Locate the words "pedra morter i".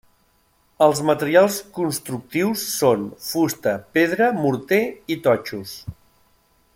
3.99-5.23